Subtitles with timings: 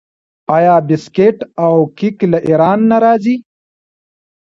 [0.55, 3.35] آیا بسکیټ او کیک له ایران نه راځي؟